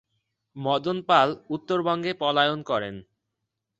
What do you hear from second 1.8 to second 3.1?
বঙ্গে পলায়ন করেন।